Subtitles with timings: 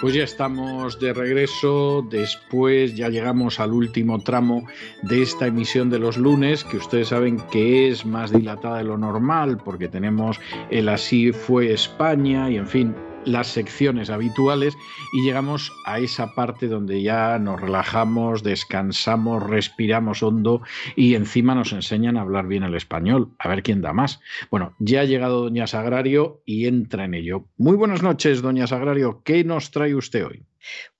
[0.00, 4.64] Pues ya estamos de regreso, después ya llegamos al último tramo
[5.02, 8.96] de esta emisión de los lunes, que ustedes saben que es más dilatada de lo
[8.96, 10.38] normal, porque tenemos
[10.70, 12.94] el Así fue España y en fin,
[13.28, 14.76] las secciones habituales
[15.12, 20.62] y llegamos a esa parte donde ya nos relajamos, descansamos, respiramos hondo
[20.96, 23.30] y encima nos enseñan a hablar bien el español.
[23.38, 24.20] A ver quién da más.
[24.50, 27.46] Bueno, ya ha llegado Doña Sagrario y entra en ello.
[27.56, 29.22] Muy buenas noches, Doña Sagrario.
[29.24, 30.44] ¿Qué nos trae usted hoy?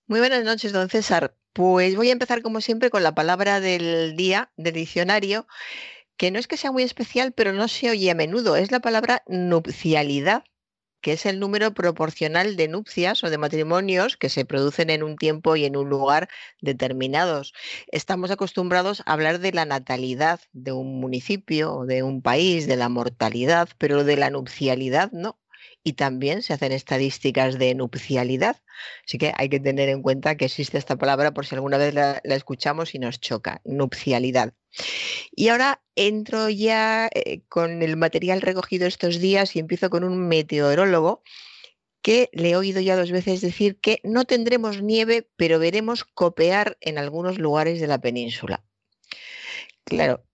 [0.07, 1.35] Muy buenas noches, don César.
[1.53, 5.47] Pues voy a empezar como siempre con la palabra del día del diccionario
[6.17, 8.57] que no es que sea muy especial, pero no se oye a menudo.
[8.57, 10.45] Es la palabra nupcialidad
[11.01, 15.17] que es el número proporcional de nupcias o de matrimonios que se producen en un
[15.17, 16.29] tiempo y en un lugar
[16.61, 17.55] determinados.
[17.89, 22.77] Estamos acostumbrados a hablar de la natalidad de un municipio o de un país, de
[22.77, 25.39] la mortalidad, pero de la nupcialidad no
[25.85, 28.57] y también se hacen estadísticas de nupcialidad.
[29.07, 31.95] Así que hay que tener en cuenta que existe esta palabra por si alguna vez
[31.95, 34.53] la, escuchamos y nos choca, nupcialidad.
[35.35, 40.29] Y ahora entro ya eh, con el material recogido estos días y empiezo con un
[40.29, 41.23] meteorólogo
[42.03, 46.79] que le he oído ya dos veces decir que no tendremos nieve, pero veremos copear
[46.81, 48.65] en algunos lugares de la península.
[49.85, 50.25] Claro,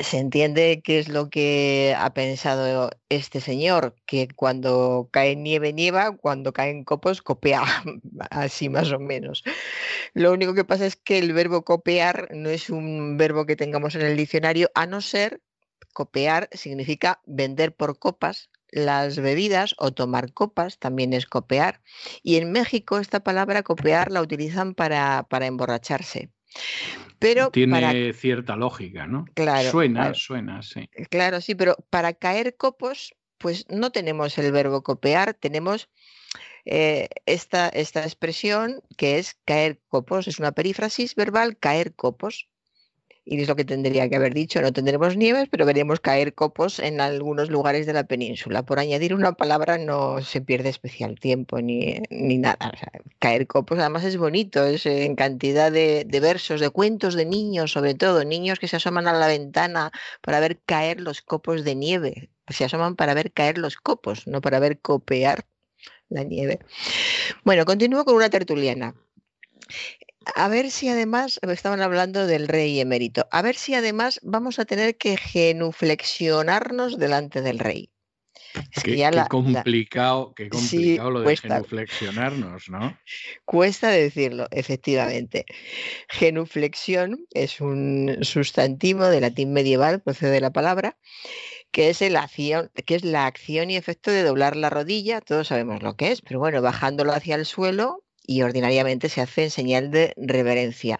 [0.00, 6.16] se entiende qué es lo que ha pensado este señor, que cuando cae nieve nieva,
[6.16, 7.64] cuando caen copos copea,
[8.30, 9.42] así más o menos.
[10.14, 13.94] Lo único que pasa es que el verbo copiar no es un verbo que tengamos
[13.94, 15.40] en el diccionario, a no ser
[15.92, 21.82] copiar significa vender por copas las bebidas o tomar copas, también es copiar.
[22.22, 26.30] Y en México esta palabra copiar la utilizan para, para emborracharse.
[27.18, 29.24] Pero Tiene cierta lógica, ¿no?
[29.34, 29.70] Claro.
[29.70, 30.88] Suena, suena, sí.
[31.10, 35.88] Claro, sí, pero para caer copos, pues no tenemos el verbo copear, tenemos
[36.64, 42.48] eh, esta, esta expresión que es caer copos, es una perífrasis verbal, caer copos
[43.28, 44.62] y es lo que tendría que haber dicho.
[44.62, 48.62] No tendremos nieves, pero veremos caer copos en algunos lugares de la península.
[48.62, 52.72] Por añadir una palabra no se pierde especial tiempo ni, nada.
[53.18, 57.94] caer copos además es bonito, es en cantidad de, versos, de cuentos de niños, sobre
[57.94, 59.90] todo, niños que se asoman a la ventana
[60.22, 62.30] para ver caer los copos de nieve.
[62.48, 65.44] Se asoman para ver caer los copos, no para ver copear
[66.08, 66.60] la nieve.
[67.44, 68.94] Bueno, continúo con una tertuliana
[70.36, 74.66] a ver si además, estaban hablando del rey emérito, a ver si además vamos a
[74.66, 77.90] tener que genuflexionarnos delante del rey.
[78.84, 82.98] qué, complicado, qué complicado lo de genuflexionarnos, ¿no?
[83.46, 85.46] Cuesta decirlo, efectivamente.
[86.10, 90.98] Genuflexión es un sustantivo de latín medieval, procede de la palabra,
[91.70, 95.48] que es, el acción, que es la acción y efecto de doblar la rodilla, todos
[95.48, 99.50] sabemos lo que es, pero bueno, bajándolo hacia el suelo, y ordinariamente se hace en
[99.50, 100.98] señal de reverencia.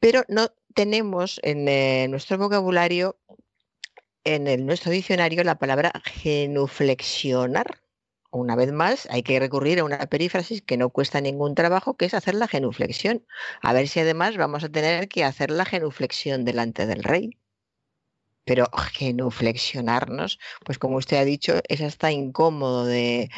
[0.00, 3.18] Pero no tenemos en eh, nuestro vocabulario,
[4.24, 7.80] en nuestro diccionario, la palabra genuflexionar.
[8.30, 12.04] Una vez más, hay que recurrir a una perífrasis que no cuesta ningún trabajo, que
[12.04, 13.24] es hacer la genuflexión.
[13.62, 17.38] A ver si además vamos a tener que hacer la genuflexión delante del rey
[18.48, 23.28] pero genuflexionarnos, pues como usted ha dicho, es hasta incómodo de,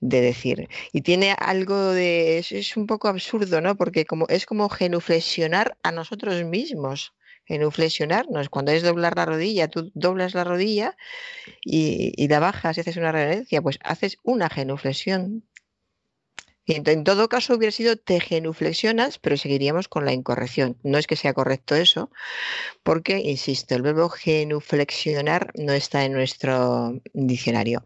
[0.00, 0.68] decir.
[0.92, 3.76] Y tiene algo de, es, un poco absurdo, ¿no?
[3.76, 7.14] Porque como, es como genuflexionar a nosotros mismos.
[7.44, 10.96] Genuflexionarnos, cuando es doblar la rodilla, tú doblas la rodilla
[11.64, 15.44] y, y la bajas y haces una reverencia, pues haces una genuflexión,
[16.66, 20.76] en todo caso hubiera sido te genuflexionas, pero seguiríamos con la incorrección.
[20.82, 22.10] No es que sea correcto eso,
[22.82, 27.84] porque, insisto, el verbo genuflexionar no está en nuestro diccionario.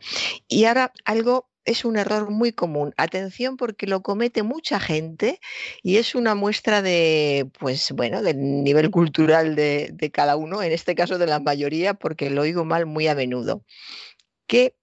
[0.48, 2.94] Y ahora algo es un error muy común.
[2.96, 5.40] Atención porque lo comete mucha gente
[5.82, 10.72] y es una muestra de, pues bueno, del nivel cultural de, de cada uno, en
[10.72, 13.64] este caso de la mayoría, porque lo oigo mal muy a menudo.
[14.46, 14.74] Que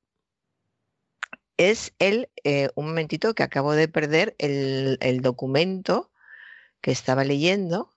[1.57, 6.11] es el, eh, un momentito que acabo de perder el, documento
[6.81, 7.93] que estaba leyendo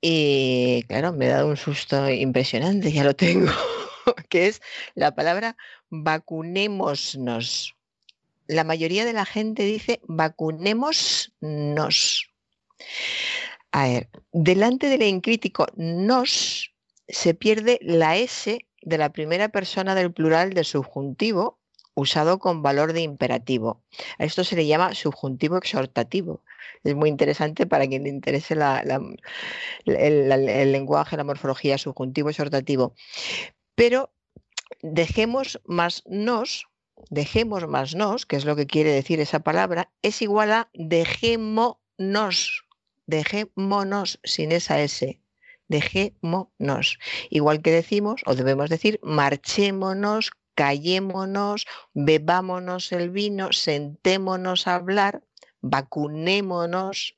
[0.00, 3.50] y claro, me he dado un susto impresionante, ya lo tengo,
[4.28, 4.62] que es
[4.94, 5.56] la palabra
[5.90, 7.74] vacunémonos.
[8.46, 11.32] La mayoría de la gente dice vacunémonos.
[13.72, 16.72] A ver, delante del encrítico nos
[17.08, 21.57] se pierde la S de la primera persona del plural del subjuntivo
[21.98, 23.82] usado con valor de imperativo.
[24.18, 26.44] A esto se le llama subjuntivo exhortativo.
[26.84, 32.94] Es muy interesante para quien le interese el, lenguaje, la morfología subjuntivo exhortativo.
[33.74, 34.12] Pero
[34.82, 36.68] dejemos más nos,
[37.10, 42.64] dejemos más nos, que es lo que quiere decir esa palabra, es igual a dejémonos,
[43.06, 45.20] dejémonos sin esa S
[45.68, 46.98] dejémonos.
[47.28, 55.22] Igual que decimos, o debemos decir, marchémonos, callémonos, bebámonos el vino, sentémonos a hablar,
[55.60, 57.14] vacunémonos.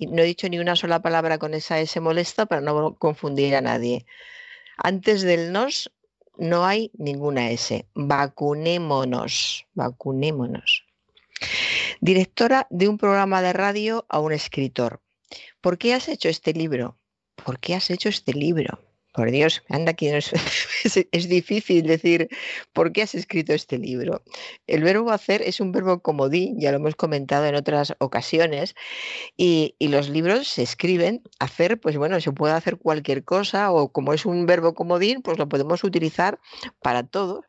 [0.00, 3.60] No he dicho ni una sola palabra con esa S molesta para no confundir a
[3.60, 4.04] nadie.
[4.76, 5.92] Antes del nos
[6.38, 7.86] no hay ninguna S.
[7.94, 10.86] Vacunémonos, vacunémonos.
[12.00, 15.00] Directora de un programa de radio a un escritor.
[15.60, 16.96] ¿Por qué has hecho este libro?
[17.44, 18.80] ¿por qué has hecho este libro?
[19.20, 20.16] Por Dios, anda que
[21.12, 22.30] es, difícil decir
[22.72, 24.22] por qué has escrito este libro.
[24.66, 28.74] El verbo hacer es un verbo comodín, ya lo hemos comentado en otras ocasiones,
[29.36, 34.14] y, los libros se escriben, hacer, pues bueno, se puede hacer cualquier cosa, o como
[34.14, 36.40] es un verbo comodín, pues lo podemos utilizar
[36.80, 37.44] para todo.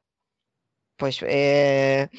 [0.98, 2.10] Pues eh,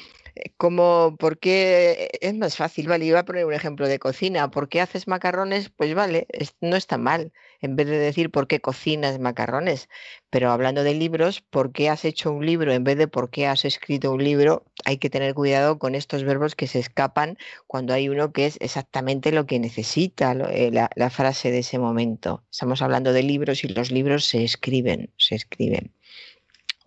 [0.57, 2.87] como, ¿por qué es más fácil?
[2.87, 4.49] Vale, iba a poner un ejemplo de cocina.
[4.49, 5.69] ¿Por qué haces macarrones?
[5.69, 6.27] Pues vale,
[6.59, 7.31] no está mal.
[7.63, 9.89] En vez de decir por qué cocinas macarrones.
[10.29, 12.73] Pero hablando de libros, ¿por qué has hecho un libro?
[12.73, 16.23] En vez de por qué has escrito un libro, hay que tener cuidado con estos
[16.23, 20.89] verbos que se escapan cuando hay uno que es exactamente lo que necesita eh, la,
[20.95, 22.43] la frase de ese momento.
[22.51, 25.93] Estamos hablando de libros y los libros se escriben, se escriben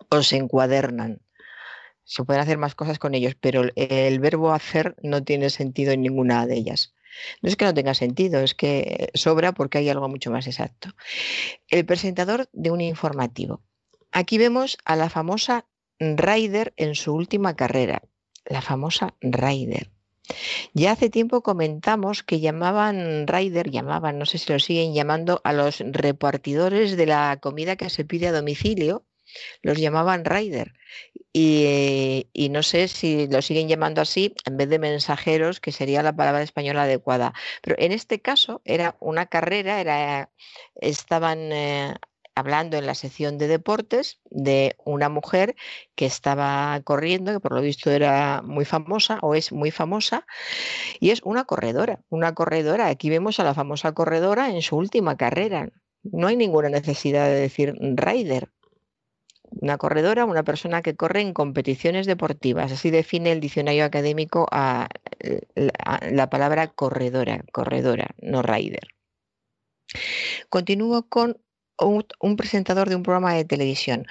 [0.09, 1.19] o se encuadernan
[2.07, 6.01] se pueden hacer más cosas con ellos, pero el verbo hacer no tiene sentido en
[6.01, 6.93] ninguna de ellas.
[7.41, 10.89] No es que no tenga sentido, es que sobra porque hay algo mucho más exacto.
[11.69, 13.61] El presentador de un informativo.
[14.11, 15.65] Aquí vemos a la famosa
[15.99, 18.03] Ryder en su última carrera,
[18.45, 19.91] la famosa Ryder.
[20.73, 25.53] Ya hace tiempo comentamos que llamaban Ryder, llamaban, no sé si lo siguen llamando, a
[25.53, 29.05] los repartidores de la comida que se pide a domicilio,
[29.61, 30.73] los llamaban Ryder
[31.33, 36.15] y, no sé si lo siguen llamando así en vez de mensajeros, que sería la
[36.15, 37.33] palabra española adecuada.
[37.61, 40.31] Pero en este caso era una carrera, era,
[40.75, 41.93] estaban eh,
[42.37, 45.55] hablando en la sección de deportes de una mujer
[45.95, 50.25] que estaba corriendo, que por lo visto era muy famosa o es muy famosa,
[50.99, 52.87] y es una corredora, una corredora.
[52.87, 55.69] Aquí vemos a la famosa corredora en su última carrera.
[56.03, 58.49] No hay ninguna necesidad de decir rider,
[59.67, 62.71] una corredora, una persona que corre en competiciones deportivas.
[62.71, 64.87] Así define el diccionario académico a
[66.09, 68.87] la, palabra corredora, corredora, no rider.
[70.49, 71.41] Continúo con
[71.79, 74.05] un, presentador de un programa de televisión.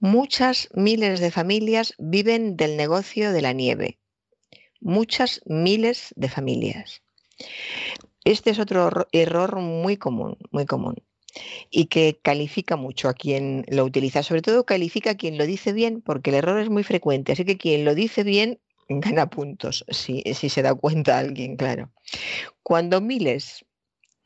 [0.00, 3.98] Muchas miles de familias viven del negocio de la nieve.
[4.80, 7.02] Muchas miles de familias.
[8.24, 10.96] Este es otro error muy común, muy común
[11.70, 14.22] y que califica mucho a quien lo utiliza.
[14.22, 17.32] Sobre todo califica a quien lo dice bien, porque el error es muy frecuente.
[17.32, 21.92] Así que quien lo dice bien gana puntos, si, se da cuenta alguien, claro.
[22.62, 23.64] Cuando miles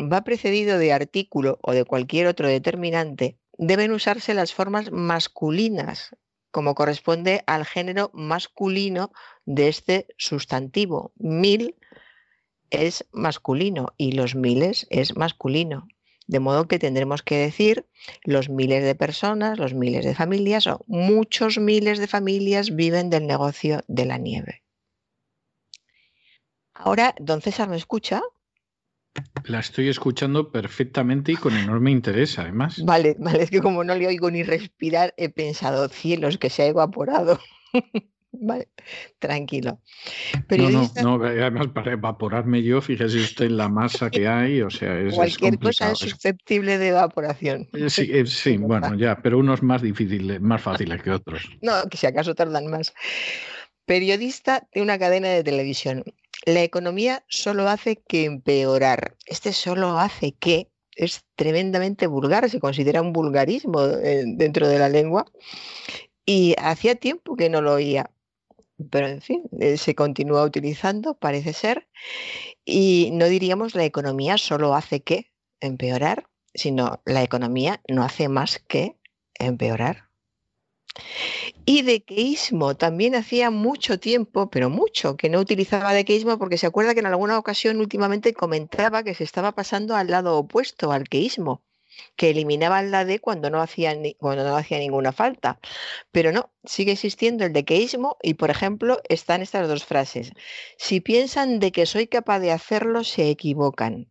[0.01, 6.17] va precedido de artículo o de cualquier otro determinante, deben usarse las formas masculinas,
[6.51, 9.13] como corresponde al género masculino
[9.45, 11.13] de este sustantivo.
[11.17, 11.77] Mil
[12.71, 15.87] es masculino y los miles es masculino.
[16.27, 17.87] De modo que tendremos que decir
[18.25, 23.27] los miles de personas, los miles de familias o muchos miles de familias viven del
[23.27, 24.63] negocio de la nieve.
[26.73, 28.23] Ahora, don César, ¿me escucha?
[29.45, 32.83] La estoy escuchando perfectamente y con enorme interés, además.
[32.85, 36.63] Vale, vale, es que como no le oigo ni respirar, he pensado, cielos, que se
[36.63, 37.39] ha evaporado.
[38.41, 38.69] Vale,
[39.19, 39.81] tranquilo.
[40.51, 44.71] No, no, no, además para evaporarme yo, fíjese usted en la masa que hay, o
[44.71, 47.69] sea, es Cualquier cosa es susceptible de evaporación.
[47.73, 51.49] Eh, sí, eh, sí bueno, ya, pero unos más difíciles, más fáciles que otros.
[51.63, 52.93] No, que si acaso tardan más.
[53.87, 56.05] Periodista de una cadena de televisión.
[56.47, 59.17] La economía solo hace que empeorar.
[59.27, 64.89] Este solo hace que es tremendamente vulgar, se considera un vulgarismo eh, dentro de la
[64.89, 65.27] lengua.
[66.27, 68.11] Y hacía tiempo que no lo oía
[68.91, 71.89] pero en fin, eh, se continúa utilizando, parece ser,
[72.65, 78.59] y no diríamos la economía solo hace que empeorar, sino la economía no hace más
[78.59, 78.97] que
[79.35, 80.09] empeorar.
[81.65, 86.95] Y dequeísmo también hacía mucho tiempo, pero mucho, que no utilizaba dequeísmo porque se acuerda
[86.95, 91.63] que en alguna ocasión últimamente comentaba que se estaba pasando al lado opuesto, al queísmo,
[92.17, 95.59] que eliminaban la D cuando no hacía, cuando no hacía ninguna falta.
[96.13, 100.33] Pero no, sigue existiendo el dequeísmo y, por ejemplo, están estas dos frases.
[100.79, 104.11] Si piensan de que soy capaz de hacerlo, se equivocan.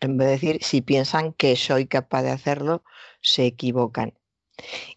[0.00, 2.84] En vez de decir, si piensan que soy capaz de hacerlo,
[3.20, 4.14] se equivocan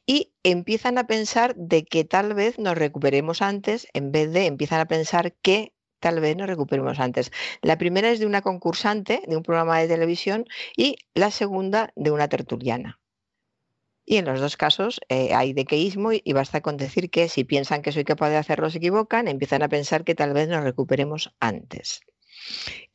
[0.05, 4.79] y empiezan a pensar de que tal vez nos recuperemos antes en vez de empiezan
[4.79, 7.31] a pensar que tal vez nos recuperemos antes.
[7.62, 12.12] La primera es de una concursante de un programa de televisión y la segunda de
[12.12, 13.00] una tertuliana.
[14.03, 17.81] Y en los dos casos eh, hay dequeísmo y basta con decir que si piensan
[17.81, 21.34] que soy capaz de hacerlo se equivocan, empiezan a pensar que tal vez nos recuperemos
[21.39, 22.01] antes.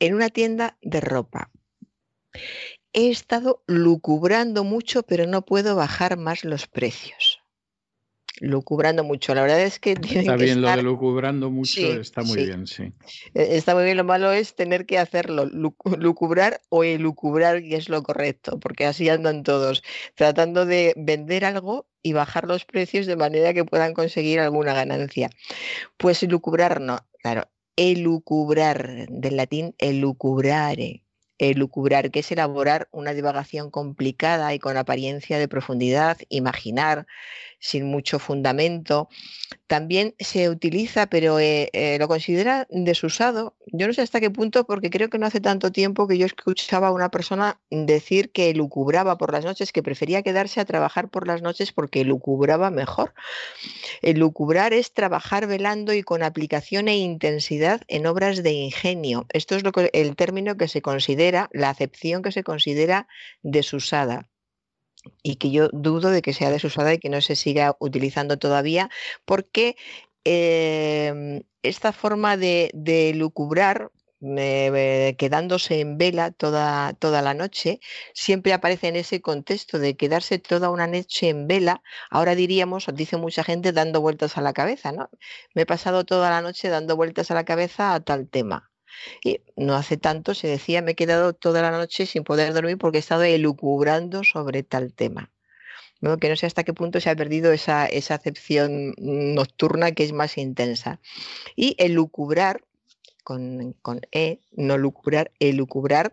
[0.01, 1.51] En una tienda de ropa
[2.93, 7.36] he estado lucubrando mucho, pero no puedo bajar más los precios.
[8.41, 9.35] Lucubrando mucho.
[9.35, 12.93] La verdad es que Está bien, lo de lucubrando mucho está muy bien, sí.
[13.35, 13.97] E, está muy bien.
[13.97, 19.09] Lo malo es tener que hacerlo, lucubrar o elucubrar, que es lo correcto, porque así
[19.09, 19.83] andan todos,
[20.15, 25.31] tratando de vender algo y bajar los precios de manera que puedan conseguir alguna ganancia.
[25.97, 31.05] Pues lucubrar no, claro, elucubrar, del latín elucubrare,
[31.39, 37.07] lucubrar, que es elaborar una divagación complicada y con apariencia de profundidad, imaginar,
[37.59, 39.09] sin mucho fundamento.
[39.67, 43.57] También se utiliza, pero eh, eh, lo considera desusado.
[43.67, 46.27] Yo no sé hasta qué punto, porque creo que no hace tanto tiempo que yo
[46.27, 51.09] escuchaba a una persona decir que lucubraba por las noches, que prefería quedarse a trabajar
[51.09, 53.15] por las noches porque lucubraba mejor.
[54.03, 59.27] El lucubrar es trabajar velando y con aplicación e intensidad en obras de ingenio.
[59.33, 63.09] Esto es lo que, el término que se considera, la acepción que se considera
[63.43, 64.29] desusada
[65.23, 68.91] y que yo dudo de que sea desusada y que no se siga utilizando todavía,
[69.25, 69.77] porque
[70.25, 72.71] em, esta forma de,
[73.15, 73.91] lucubrar,
[75.19, 77.81] quedándose en vela toda, toda la noche,
[78.15, 81.83] siempre aparece en ese contexto de quedarse toda una noche en vela.
[82.11, 85.11] Ahora diríamos, dice mucha gente, dando vueltas a la cabeza, ¿no?
[85.55, 88.71] Me he pasado toda la noche dando vueltas a la cabeza a tal tema.
[89.25, 92.79] Y no hace tanto se decía, me he quedado toda la noche sin poder dormir
[92.79, 95.31] porque he estado elucubrando sobre tal tema.
[96.21, 100.13] que no sé hasta qué punto se ha perdido esa, esa acepción nocturna que es
[100.13, 101.01] más intensa.
[101.57, 102.65] Y elucubrar,
[103.25, 106.13] con, con, E, no lucubrar, elucubrar,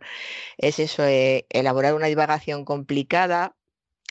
[0.58, 3.56] es eso, eh, elaborar una divagación complicada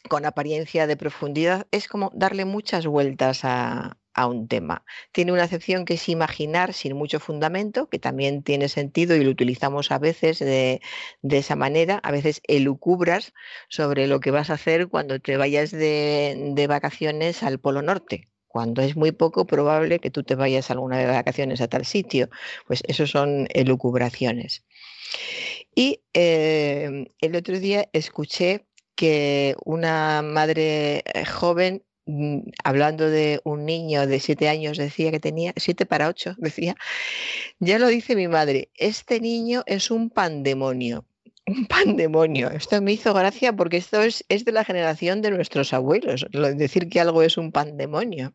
[0.09, 4.85] con apariencia de profundidad, es como darle muchas vueltas a, a un tema.
[5.12, 9.31] Tiene una acepción que es imaginar sin mucho fundamento, que también tiene sentido y lo
[9.31, 10.81] utilizamos a veces de,
[11.23, 12.00] esa manera.
[12.02, 13.33] A veces elucubras
[13.69, 18.28] sobre lo que vas a hacer cuando te vayas de, de vacaciones al Polo Norte
[18.52, 22.28] cuando es muy poco probable que tú te vayas alguna de vacaciones a tal sitio.
[22.66, 24.62] Pues eso son elucubraciones.
[25.75, 31.83] Y eh, el otro día escuché que una madre eh, joven
[32.64, 36.75] hablando de un niño de siete años, decía que tenía, siete para ocho, decía,
[37.59, 41.04] ya lo dice mi madre, este niño es un pandemonio.
[41.44, 42.50] Un pandemonio.
[42.50, 46.88] Esto me hizo gracia porque esto es, es de la generación de nuestros abuelos, decir
[46.88, 48.32] que algo es un pandemonio.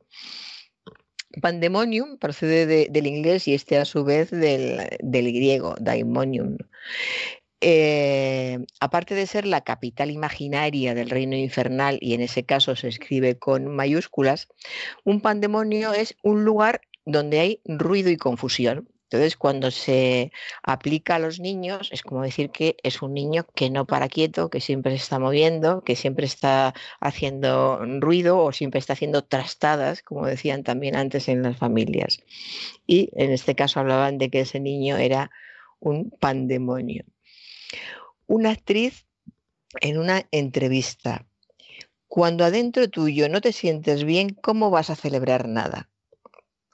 [1.42, 6.58] Pandemonium procede del inglés y este a su vez del, del griego, daimonium.
[7.60, 12.88] Eh, aparte de ser la capital imaginaria del reino infernal, y en ese caso se
[12.88, 14.48] escribe con mayúsculas,
[15.04, 18.90] un pandemonio es un lugar donde hay ruido y confusión.
[19.10, 20.32] Entonces, cuando se
[20.64, 24.50] aplica a los niños, es como decir que es un niño que no para quieto,
[24.50, 30.02] que siempre se está moviendo, que siempre está haciendo ruido o siempre está haciendo trastadas,
[30.04, 32.20] como decían también antes en las familias.
[32.86, 35.32] Y en este caso hablaban de que ese niño era
[35.80, 37.06] un pandemonio
[38.28, 39.06] una actriz
[39.82, 41.26] en una entrevista.
[42.08, 45.90] Cuando adentro tuyo no te sientes bien, ¿cómo vas a celebrar nada?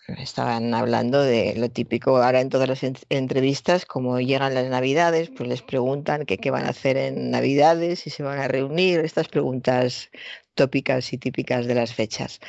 [0.08, 5.48] Estaban hablando de lo típico ahora en todas las entrevistas, como llegan las navidades, pues
[5.48, 10.10] les preguntan qué van a hacer en navidades, si se van a reunir, estas preguntas
[10.56, 12.42] tópicas y típicas de las fechas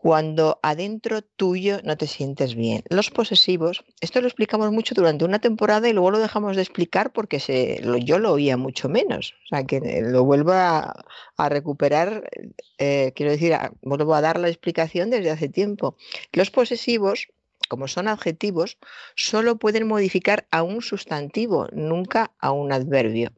[0.00, 2.84] cuando adentro tuyo no te sientes bien.
[2.88, 7.12] Los posesivos, esto lo explicamos mucho durante una temporada y luego lo dejamos de explicar
[7.12, 9.34] porque se, yo lo oía mucho menos.
[9.44, 11.04] O sea, que lo vuelvo a,
[11.48, 12.30] recuperar,
[12.78, 15.96] eh, quiero decir, vuelvo a dar la explicación desde hace tiempo.
[16.32, 17.26] Los posesivos,
[17.68, 18.78] como son adjetivos,
[19.16, 23.32] solo pueden modificar a un sustantivo, nunca a un adverbio.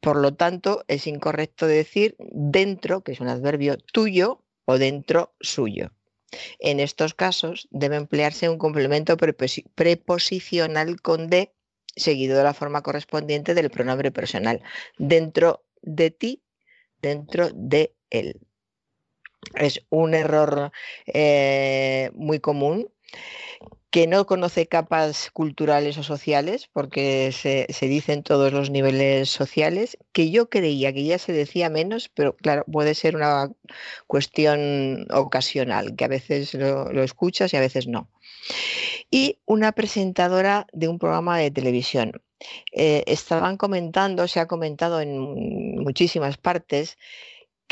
[0.00, 4.41] Por lo tanto, es incorrecto decir dentro, que es un adverbio tuyo,
[4.72, 5.92] o dentro suyo.
[6.58, 11.52] En estos casos debe emplearse un complemento preposicional con de
[11.94, 14.62] seguido de la forma correspondiente del pronombre personal.
[14.96, 16.42] Dentro de ti,
[17.02, 18.40] dentro de él.
[19.56, 20.72] Es un error
[21.06, 22.88] eh, muy común
[23.92, 29.28] que no conoce capas culturales o sociales, porque se, se dice en todos los niveles
[29.28, 33.50] sociales, que yo creía que ya se decía menos, pero claro, puede ser una
[34.06, 38.08] cuestión ocasional, que a veces lo, escuchas y a veces no.
[39.10, 42.22] Y una presentadora de un programa de televisión.
[42.72, 45.18] Eh, estaban comentando, se ha comentado en
[45.82, 46.96] muchísimas partes,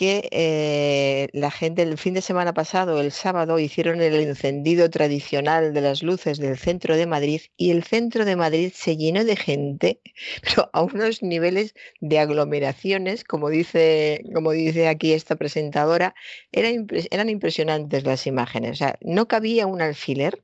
[0.00, 5.74] que eh, la gente el fin de semana pasado, el sábado, hicieron el encendido tradicional
[5.74, 9.36] de las luces del centro de Madrid y el centro de Madrid se llenó de
[9.36, 10.00] gente,
[10.42, 16.14] pero a unos niveles de aglomeraciones, como dice, como dice aquí esta presentadora,
[16.50, 18.70] eran impresionantes las imágenes.
[18.70, 20.42] O sea, no cabía un alfiler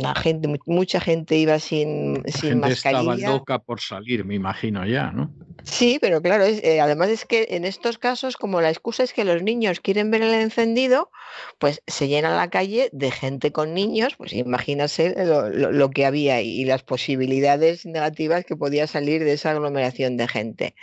[0.00, 3.14] la gente, mucha gente iba sin, sin mascarilla.
[3.14, 5.30] Estaba loca por salir, me imagino ya, ¿no?
[5.64, 9.24] Sí, pero claro, eh, además es que en estos casos, como la excusa es que
[9.24, 11.10] los niños quieren ver el encendido,
[11.58, 16.64] pues se llena la calle de gente con niños, pues imagínase lo, que había y
[16.64, 20.74] las posibilidades negativas que podía salir de esa aglomeración de gente.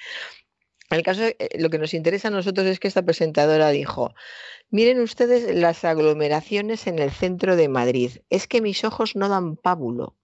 [0.90, 4.14] En el caso, eh, lo que nos interesa a nosotros es que esta presentadora dijo,
[4.70, 8.18] Miren ustedes las aglomeraciones en el centro de Madrid.
[8.30, 10.18] Es que mis ojos no dan pábulo.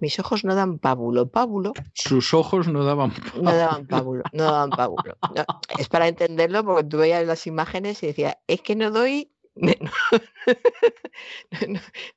[0.00, 1.28] Mis ojos no dan pábulo.
[1.28, 1.72] Pábulo.
[1.92, 3.42] Sus ojos no daban pábulo.
[3.42, 4.22] No daban pábulo.
[4.32, 5.18] No daban pábulo.
[5.76, 9.32] es para entenderlo porque tú veías las imágenes y decías, es que no doy.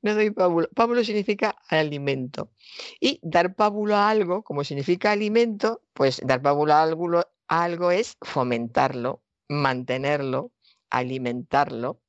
[0.03, 0.69] No, doy pábulo.
[0.75, 2.51] Pábulo significa alimento.
[2.99, 8.17] Y dar pábulo a algo, como significa alimento, pues dar pábulo a algo, algo es
[8.21, 10.51] fomentarlo, mantenerlo,
[10.89, 12.01] alimentarlo,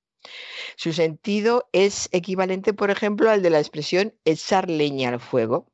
[0.76, 5.66] su sentido es equivalente, por ejemplo, al de la expresión echar leña al fuego.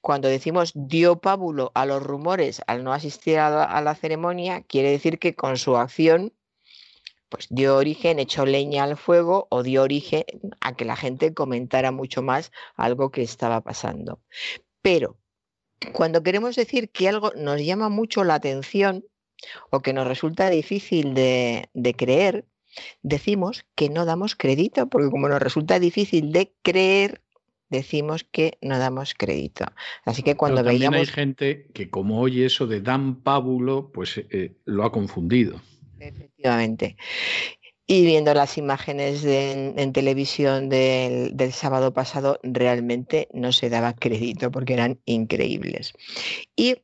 [0.00, 5.18] Cuando decimos dio pábulo a los rumores al no asistir a la, ceremonia, quiere decir
[5.18, 6.34] que con su acción
[7.28, 10.24] pues dio origen, echó leña al fuego o dio origen
[10.60, 14.20] a que la gente comentara mucho más algo que estaba pasando.
[14.82, 15.18] Pero
[15.92, 19.04] cuando queremos decir que algo nos llama mucho la atención,
[19.70, 22.46] o que nos resulta difícil de, creer,
[23.02, 27.22] decimos que no damos crédito, porque como nos resulta difícil de creer,
[27.70, 29.64] decimos que no damos crédito.
[30.04, 31.00] Así que cuando Pero veíamos...
[31.00, 35.60] hay gente que como oye eso de dan pábulo, pues eh, lo ha confundido.
[35.98, 36.96] Efectivamente.
[37.86, 44.50] Y viendo las imágenes en, televisión del, del, sábado pasado, realmente no se daba crédito
[44.50, 45.92] porque eran increíbles.
[46.56, 46.76] Y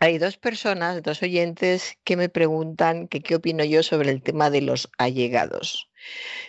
[0.00, 4.60] hay dos personas, dos oyentes que me preguntan qué opino yo sobre el tema de
[4.60, 5.90] los allegados.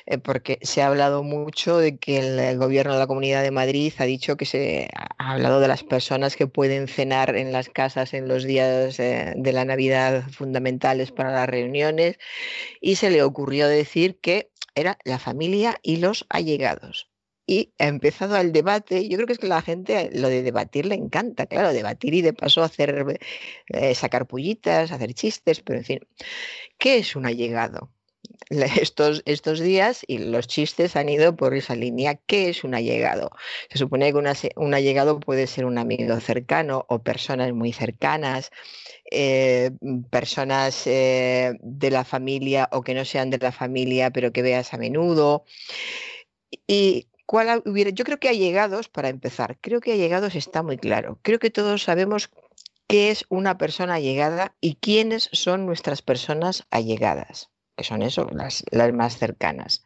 [0.05, 3.93] Eh, porque se ha hablado mucho de que el, gobierno de la Comunidad de Madrid
[3.97, 8.13] ha dicho que se ha hablado de las personas que pueden cenar en las casas
[8.13, 12.19] en los días eh, de la Navidad fundamentales para las reuniones
[12.81, 17.09] y se le ocurrió decir que era la familia y los allegados
[17.47, 19.07] y ha empezado el debate.
[19.07, 22.21] Yo creo que es que la gente lo de debatir le encanta, claro, debatir y
[22.21, 23.19] de paso hacer,
[23.69, 25.99] eh, sacar pullitas, hacer chistes, pero en fin,
[26.77, 27.89] ¿qué es un allegado?
[28.49, 32.15] Estos, estos días y los chistes han ido por esa línea.
[32.15, 33.31] ¿Qué es un allegado?
[33.69, 38.51] Se supone que un allegado puede ser un amigo cercano o personas muy cercanas,
[39.11, 39.71] eh,
[40.09, 44.73] personas eh, de la familia o que no sean de la familia pero que veas
[44.73, 45.45] a menudo.
[46.67, 47.89] Y ¿Cuál hubiera?
[47.89, 51.19] Yo creo que allegados, para empezar, creo que allegados está muy claro.
[51.23, 52.31] Creo que todos sabemos
[52.87, 58.63] qué es una persona allegada y quiénes son nuestras personas allegadas, que son eso, las,
[58.93, 59.83] más cercanas.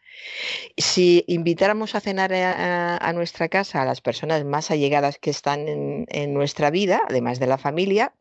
[0.78, 6.34] Si invitáramos a cenar a, nuestra casa a las personas más allegadas que están en
[6.36, 8.14] nuestra vida, además de la familia,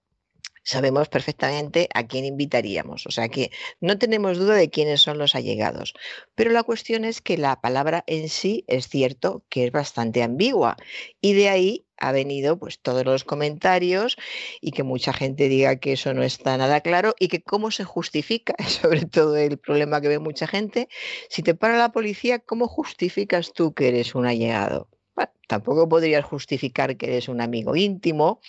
[0.70, 3.06] sabemos perfectamente a quién invitaríamos.
[3.06, 5.94] O sea que no tenemos duda de quiénes son los allegados.
[6.36, 10.76] Pero la cuestión es que la palabra en sí es cierto que es bastante ambigua.
[11.20, 14.16] Y de ahí ha venido pues todos los comentarios
[14.60, 17.82] y que mucha gente diga que eso no está nada claro y que cómo se
[17.82, 20.88] justifica, sobre todo el problema que ve mucha gente,
[21.28, 24.88] si te para la policía, ¿cómo justificas tú que eres un allegado?
[25.46, 28.40] tampoco podrías justificar que eres un amigo íntimo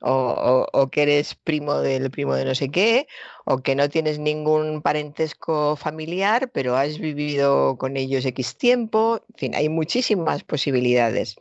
[0.00, 3.06] o, que eres primo del primo de no sé qué,
[3.44, 9.22] o que no tienes ningún parentesco familiar, pero has vivido con ellos X tiempo.
[9.30, 11.36] En fin, hay muchísimas posibilidades.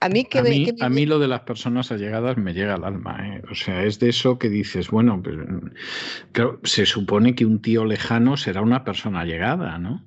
[0.00, 3.16] A mí, que a, mí, lo de las personas allegadas me llega al alma.
[3.26, 3.42] ¿eh?
[3.50, 5.38] O sea, es de eso que dices, bueno, pues,
[6.64, 10.04] se supone que un tío lejano será una persona allegada, ¿no?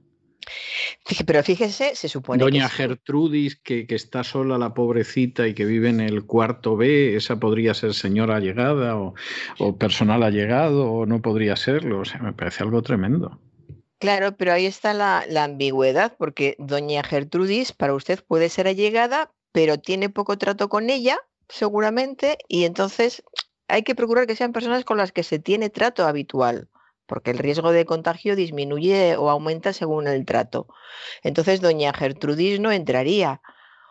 [1.26, 2.44] Pero fíjese, se supone.
[2.44, 7.40] Doña Gertrudis, que, está sola la pobrecita y que vive en el cuarto B, esa
[7.40, 9.14] podría ser señora allegada o,
[9.60, 12.00] o personal allegado, o no podría serlo.
[12.00, 13.40] O sea, me parece algo tremendo.
[14.00, 19.32] Claro, pero ahí está la, la, ambigüedad, porque doña Gertrudis para usted puede ser allegada,
[19.52, 21.18] pero tiene poco trato con ella,
[21.50, 23.24] seguramente, y entonces
[23.68, 26.70] hay que procurar que sean personas con las que se tiene trato habitual
[27.08, 30.68] porque el riesgo de contagio disminuye o aumenta según el trato.
[31.24, 33.42] Entonces, doña Gertrudis no entraría,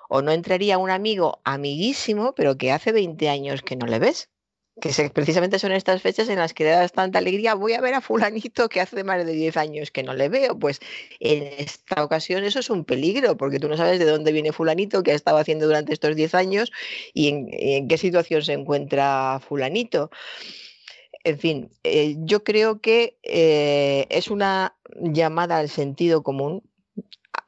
[0.09, 4.31] o no entraría un amigo amiguísimo, pero que hace 20 años que no le ves.
[4.79, 7.55] Que precisamente son estas fechas en las que le das tanta alegría.
[7.55, 10.59] Voy a ver a fulanito que hace más de 10 años que no le veo.
[10.59, 10.81] Pues
[11.19, 15.03] en esta ocasión eso es un peligro, porque tú no sabes de dónde viene fulanito,
[15.03, 16.73] qué ha estado haciendo durante estos 10 años
[17.15, 20.11] y en qué situación se encuentra fulanito
[21.27, 26.63] en fin, eh, yo creo que eh, es una llamada al sentido común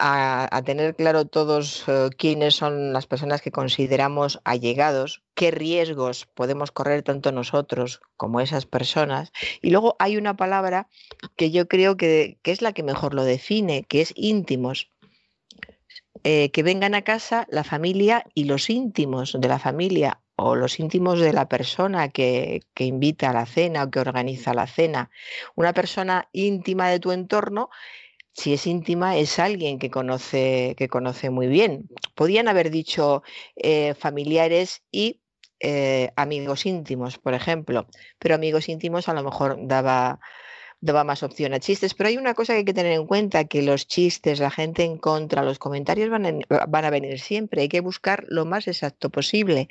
[0.00, 6.72] a, tener claro todos eh, quiénes son las personas que consideramos allegados, qué riesgos podemos
[6.72, 9.30] correr tanto nosotros como esas personas.
[9.62, 10.88] Y luego hay una palabra
[11.36, 14.90] que yo creo que, que es la que mejor lo define, que es íntimos.
[16.24, 21.18] que vengan a casa la familia y los íntimos de la familia o los íntimos
[21.18, 25.10] de la persona que, invita a la cena o que organiza la cena.
[25.56, 27.70] Una persona íntima de tu entorno
[28.32, 31.88] si es íntima, es alguien que conoce, que conoce muy bien.
[32.14, 33.24] Podían haber dicho
[33.56, 35.20] eh, familiares y
[35.58, 37.88] eh, amigos íntimos, por ejemplo,
[38.20, 40.20] pero amigos íntimos a lo mejor daba,
[40.80, 41.94] daba más opción a chistes.
[41.94, 44.84] Pero hay una cosa que hay que tener en cuenta, que los chistes, la gente
[44.84, 47.62] en contra, los comentarios van van a venir siempre.
[47.62, 49.68] Hay que buscar lo más exacto posible.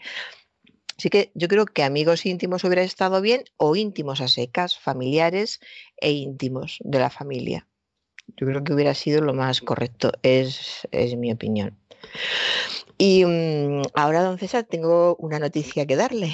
[0.97, 5.59] Así que yo creo que amigos íntimos hubiera estado bien o íntimos a secas, familiares
[5.97, 7.67] e íntimos de la familia.
[8.35, 11.77] Yo creo que hubiera sido lo más correcto, es, es mi opinión.
[12.97, 16.33] Y mm, ahora, don César, tengo una noticia que darle.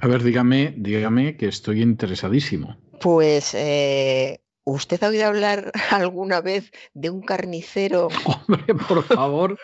[0.00, 2.78] A ver, dígame, dígame que estoy interesadísimo.
[3.00, 4.40] Pues eh,
[4.72, 8.08] ¿Usted ha oído hablar alguna vez de un carnicero?
[8.24, 9.58] Hombre, por favor.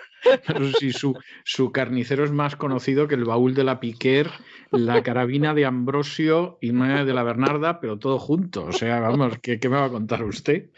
[0.45, 4.29] Pero si su, su, carnicero es más conocido que el baúl de la Piquer,
[4.73, 8.65] la carabina de Ambrosio y de la Bernarda, pero todo junto.
[8.65, 10.71] O sea, vamos, ¿qué, me va a contar usted?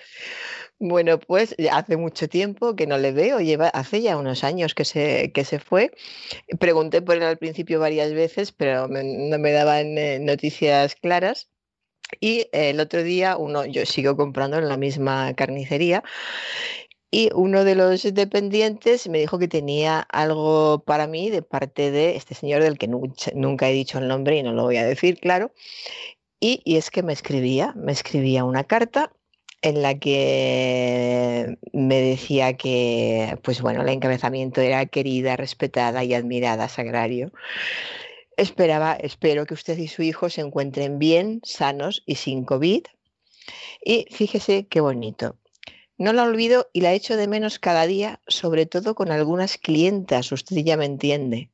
[0.79, 4.85] Bueno, pues hace mucho tiempo que no le veo, lleva, hace ya unos años que
[4.85, 5.93] se, que se fue.
[6.61, 11.49] Pregunté por él al principio varias veces, pero no me daban eh, noticias claras.
[12.21, 16.03] Y el otro día, uno, yo sigo comprando en la misma carnicería
[17.11, 22.17] y uno de los dependientes me dijo que tenía algo para mí de parte de
[22.17, 25.19] este señor del que nunca he dicho el nombre y no lo voy a decir,
[25.19, 25.53] claro.
[26.41, 29.13] Y, y, es que me escribía, me escribía una carta
[29.63, 36.69] en la que me decía que, pues bueno, el encabezamiento era querida, respetada y admirada,
[36.69, 37.33] sagrario.
[38.39, 42.85] Esperaba, espero que usted y su hijo se encuentren bien, sanos y sin COVID.
[43.85, 45.37] Y fíjese qué bonito.
[45.97, 50.31] No la olvido y la echo de menos cada día, sobre todo con algunas clientas,
[50.31, 51.51] usted ya me entiende.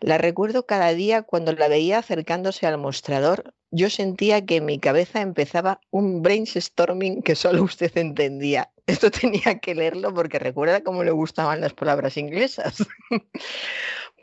[0.00, 3.52] La recuerdo cada día cuando la veía acercándose al mostrador.
[3.70, 8.72] Yo sentía que en mi cabeza empezaba un brainstorming que solo usted entendía.
[8.86, 12.82] Esto tenía que leerlo porque recuerda cómo le gustaban las palabras inglesas.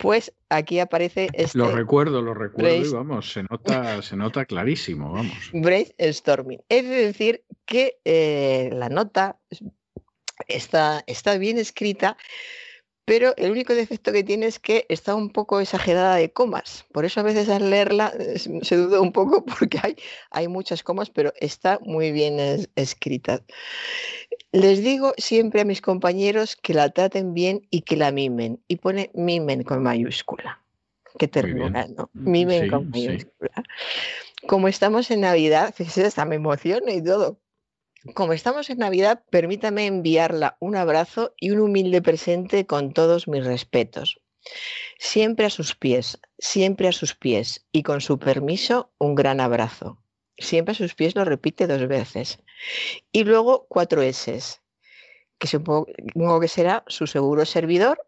[0.02, 1.58] Pues aquí aparece este.
[1.58, 5.52] Lo recuerdo, lo recuerdo y vamos, se nota, se nota clarísimo, vamos.
[5.54, 6.62] Brainstorming.
[6.70, 9.38] Es decir, que eh, la nota
[10.48, 12.18] está, está bien escrita,
[13.12, 16.86] pero el único defecto que tiene es que está un poco exagerada de comas.
[16.94, 19.98] Por eso a veces al leerla se duda un poco porque hay,
[20.30, 23.42] hay muchas comas, pero está muy bien escrita.
[24.54, 28.62] Les digo siempre a mis compañeros que la traten bien y que la mimen.
[28.70, 30.62] Y pone mimen con mayúscula.
[31.20, 32.10] Qué ternura, ¿no?
[32.14, 33.64] Mm, mimen con mayúscula.
[34.48, 37.42] Como estamos en Navidad, fíjese, hasta me emociona y todo.
[38.16, 43.46] Como estamos en Navidad, permítame enviarla un abrazo y un humilde presente con todos mis
[43.46, 44.20] respetos.
[44.98, 50.02] Siempre a sus pies, siempre a sus pies y con su permiso un gran abrazo.
[50.36, 52.40] Siempre a sus pies lo repite dos veces.
[53.12, 54.40] Y luego cuatro S,
[55.38, 58.08] que supongo que será su seguro servidor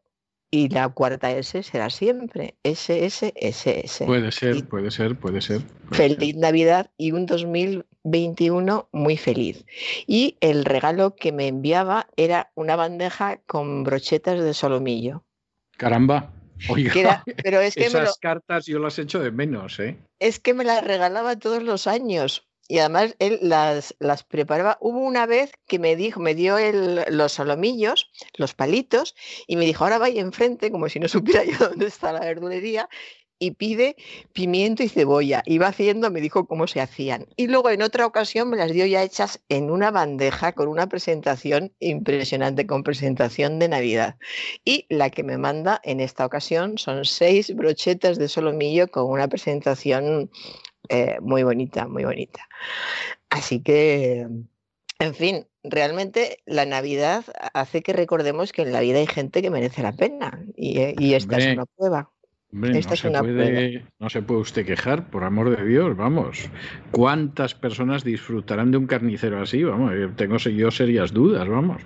[0.54, 4.04] y la cuarta S será siempre SSSS.
[4.06, 5.62] Puede ser, puede ser, puede ser.
[5.92, 9.66] feliz Navidad y un 2021 muy feliz.
[10.06, 15.24] Y el regalo que me enviaba era una bandeja con brochetas de solomillo.
[15.76, 16.32] Caramba,
[16.70, 19.98] Oiga, pero es que esas cartas yo las echo de menos, ¿eh?
[20.20, 22.48] Es que me las regalaba todos los años.
[22.68, 24.78] Y además él las, las preparaba.
[24.80, 29.16] Hubo una vez que me dijo, me dio el, los salomillos, los palitos,
[29.48, 32.90] y me dijo, ahora vaya enfrente, como si no supiera yo dónde está la verdulería,
[33.44, 33.98] y pide
[34.32, 35.44] pimiento y cebolla.
[35.46, 37.28] Iba haciendo, me dijo cómo se hacían.
[37.36, 40.88] Y luego en otra ocasión me las dio ya hechas en una bandeja con una
[40.88, 44.16] presentación impresionante, con presentación de Navidad.
[44.64, 49.28] Y la que me manda en esta ocasión son seis brochetas de solomillo con una
[49.28, 50.32] presentación
[50.90, 52.48] eh, muy bonita, muy bonita.
[53.30, 54.28] Así que,
[55.00, 59.50] en fin, realmente la Navidad hace que recordemos que en la vida hay gente que
[59.50, 62.12] merece la pena y, eh, esta es una prueba
[62.54, 66.50] no, se puede, no se puede usted quejar, por amor de Dios, vamos.
[66.92, 69.64] ¿Cuántas personas disfrutarán de un carnicero así?
[69.64, 71.82] Vamos, tengo yo serias dudas, vamos.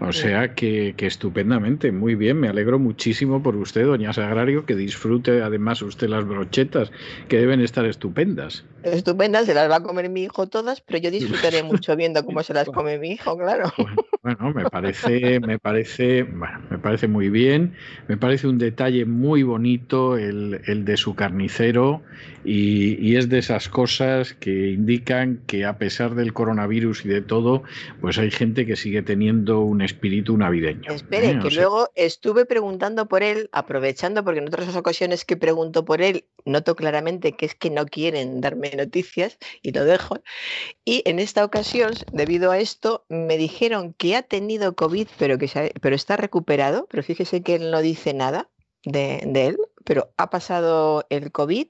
[0.00, 4.76] O sea que, que, estupendamente, muy bien, me alegro muchísimo por usted, doña Sagrario, que
[4.76, 6.92] disfrute además usted las brochetas,
[7.28, 8.64] que deben estar estupendas.
[8.82, 12.42] Estupendas, se las va a comer mi hijo todas, pero yo disfrutaré mucho viendo cómo
[12.42, 13.72] se las come mi hijo, claro.
[14.22, 17.74] Bueno, me parece, me parece, bueno, me parece muy bien,
[18.08, 22.02] me parece un detalle muy bonito el, el de su carnicero
[22.44, 27.62] y, es de esas cosas que indican que a pesar del coronavirus y de todo,
[28.00, 30.90] pues hay gente que sigue teniendo un espíritu navideño.
[30.92, 31.38] Espere, ¿eh?
[31.40, 36.24] que luego estuve preguntando por él, aprovechando porque en otras ocasiones que pregunto por él,
[36.44, 40.20] noto claramente que es que no quieren darme noticias y lo dejo.
[40.84, 45.70] Y en esta ocasión, debido a esto, me dijeron que ha tenido COVID, pero que
[45.80, 48.48] pero está recuperado, pero fíjese que él no dice nada
[48.84, 51.68] de, él, pero ha pasado el COVID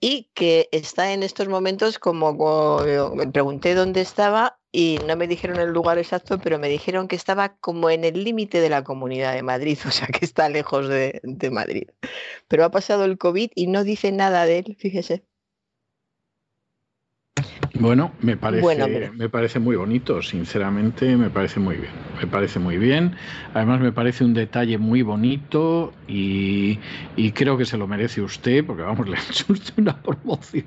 [0.00, 2.80] y que está en estos momentos como,
[3.14, 7.16] me pregunté dónde estaba y no me dijeron el lugar exacto, pero me dijeron que
[7.16, 10.88] estaba como en el límite de la comunidad de Madrid, o sea que está lejos
[10.88, 11.88] de, de Madrid.
[12.48, 15.24] Pero ha pasado el COVID y no dice nada de él, fíjese.
[17.74, 21.92] Bueno, me parece, me parece muy bonito, sinceramente, me parece muy bien.
[22.20, 23.16] Me parece muy bien.
[23.54, 26.78] Además, me parece un detalle muy bonito y,
[27.32, 30.66] creo que se lo merece usted, porque vamos, le ha hecho usted una promoción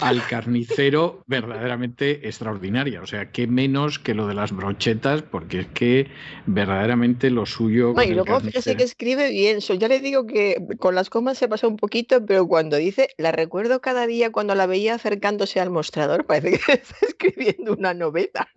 [0.00, 3.00] al carnicero verdaderamente extraordinaria.
[3.00, 6.08] O sea, qué menos que lo de las brochetas, porque es que
[6.44, 7.94] verdaderamente lo suyo.
[8.02, 9.60] y luego fíjese que escribe bien.
[9.60, 13.32] ya le digo que con las comas se pasa un poquito, pero cuando dice, la
[13.32, 15.93] recuerdo cada día cuando la veía acercándose al mostrador
[16.26, 18.48] parece que está escribiendo una novela.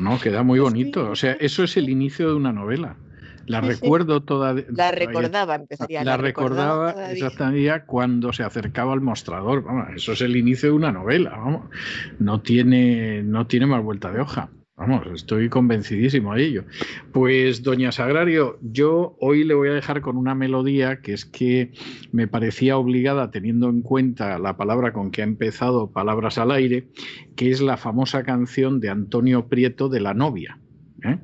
[0.00, 1.10] No, queda muy bonito.
[1.10, 2.96] O sea, eso es el inicio de una novela.
[3.46, 4.54] La recuerdo toda.
[4.68, 6.04] La recordaba, empezaría.
[6.04, 9.64] La, la recordaba, exactamente cuando se acercaba al mostrador.
[9.64, 11.30] Vamos, eso es el inicio de una novela.
[11.30, 11.68] Vamos.
[12.18, 14.50] No tiene, no tiene más vuelta de hoja.
[14.74, 16.64] Vamos, estoy convencidísimo de ello.
[17.12, 21.72] Pues, doña Sagrario, yo hoy le voy a dejar con una melodía que es que
[22.10, 26.88] me parecía obligada, teniendo en cuenta la palabra con que ha empezado Palabras al aire,
[27.36, 30.58] que es la famosa canción de Antonio Prieto de La novia.
[31.04, 31.18] ¿Eh?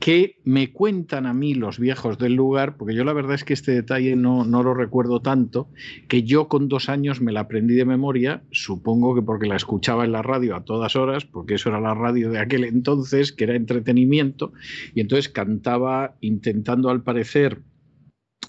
[0.00, 3.54] que me cuentan a mí los viejos del lugar, porque yo la verdad es que
[3.54, 5.68] este detalle no, no lo recuerdo tanto,
[6.08, 10.04] que yo con dos años me la aprendí de memoria, supongo que porque la escuchaba
[10.04, 13.44] en la radio a todas horas, porque eso era la radio de aquel entonces, que
[13.44, 14.52] era entretenimiento,
[14.94, 17.60] y entonces cantaba intentando al parecer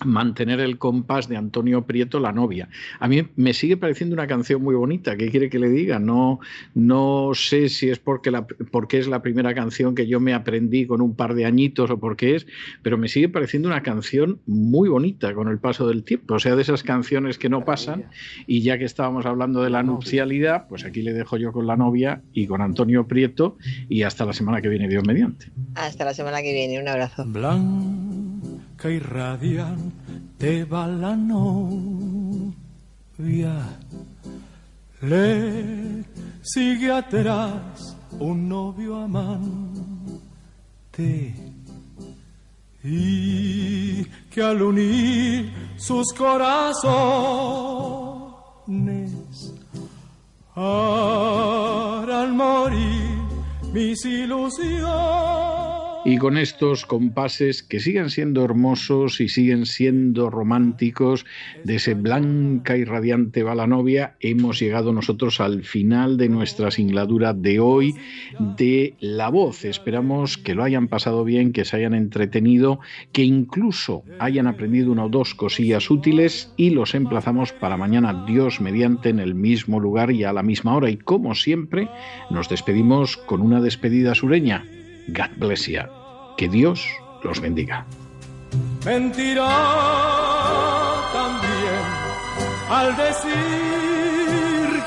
[0.03, 2.69] mantener el compás de Antonio Prieto, la novia.
[2.99, 5.15] A mí me sigue pareciendo una canción muy bonita.
[5.15, 5.99] ¿Qué quiere que le diga?
[5.99, 6.39] No,
[6.73, 10.86] no sé si es porque, la, porque es la primera canción que yo me aprendí
[10.86, 12.47] con un par de añitos o por qué es,
[12.81, 16.36] pero me sigue pareciendo una canción muy bonita con el paso del tiempo.
[16.36, 18.05] O sea, de esas canciones que no pasan.
[18.47, 21.77] Y ya que estábamos hablando de la nupcialidad, pues aquí le dejo yo con la
[21.77, 23.58] novia y con Antonio Prieto
[23.89, 25.47] y hasta la semana que viene, Dios mediante.
[25.75, 26.79] Hasta la semana que viene.
[26.79, 27.25] Un abrazo
[28.86, 32.54] blanca y radiante va la novia.
[35.02, 36.04] Le
[36.41, 39.65] sigue atrás un novio amante
[42.84, 46.71] y que al unir sus corazones
[50.56, 53.19] harán morir
[53.74, 61.26] mis ilusiones y con estos compases que siguen siendo hermosos y siguen siendo románticos
[61.63, 67.60] de ese blanca y radiante balanovia, hemos llegado nosotros al final de nuestra singladura de
[67.60, 67.96] hoy
[68.56, 69.65] de La Voz.
[69.65, 72.80] Esperamos que lo hayan pasado bien, que se hayan entretenido,
[73.12, 78.62] que incluso hayan aprendido una o dos cosillas útiles y los emplazamos para mañana, Dios
[78.62, 80.91] mediante, en el mismo lugar y a la misma hora.
[80.91, 81.89] Y como siempre,
[82.30, 84.65] nos despedimos con una despedida sureña.
[85.08, 85.84] God bless you.
[86.38, 86.86] Que Dios
[87.24, 87.86] los bendiga.
[88.86, 89.48] Mentira
[92.70, 93.34] al decir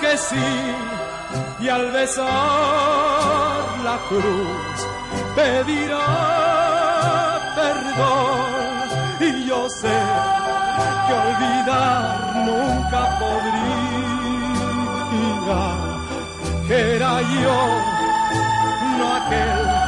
[0.00, 0.50] que sí
[1.60, 2.26] y al besar
[3.84, 4.86] la cruz
[5.36, 6.06] pedirá
[7.54, 8.88] perdón
[9.20, 9.98] y yo sé
[11.06, 13.58] que olvidar nunca podría
[16.66, 17.58] que era yo
[18.98, 19.87] no aquel